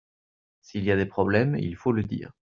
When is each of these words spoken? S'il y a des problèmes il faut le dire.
S'il 0.63 0.83
y 0.85 0.89
a 0.89 0.95
des 0.95 1.05
problèmes 1.05 1.55
il 1.57 1.75
faut 1.75 1.91
le 1.91 2.01
dire. 2.03 2.31